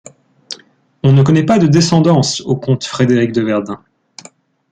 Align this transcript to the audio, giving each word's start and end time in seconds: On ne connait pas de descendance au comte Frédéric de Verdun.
On 1.03 1.11
ne 1.13 1.21
connait 1.21 1.45
pas 1.45 1.59
de 1.59 1.67
descendance 1.67 2.41
au 2.41 2.55
comte 2.55 2.85
Frédéric 2.85 3.33
de 3.33 3.41
Verdun. 3.43 3.83